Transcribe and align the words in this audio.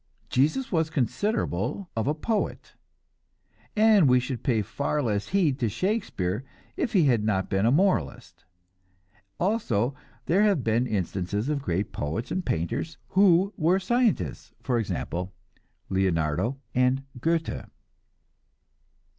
Jesus 0.31 0.71
was 0.71 0.89
considerable 0.89 1.91
of 1.95 2.07
a 2.07 2.15
poet, 2.15 2.73
and 3.75 4.09
we 4.09 4.19
should 4.19 4.41
pay 4.41 4.63
far 4.63 4.99
less 5.03 5.27
heed 5.27 5.59
to 5.59 5.69
Shakespeare 5.69 6.43
if 6.75 6.93
he 6.93 7.03
had 7.03 7.23
not 7.23 7.51
been 7.51 7.67
a 7.67 7.71
moralist. 7.71 8.43
Also 9.39 9.93
there 10.25 10.41
have 10.41 10.63
been 10.63 10.87
instances 10.87 11.49
of 11.49 11.61
great 11.61 11.91
poets 11.91 12.31
and 12.31 12.43
painters 12.43 12.97
who 13.09 13.53
were 13.57 13.79
scientists 13.79 14.53
for 14.63 14.79
example, 14.79 15.35
Leonardo 15.87 16.57
and 16.73 17.03
Goethe. 17.19 17.67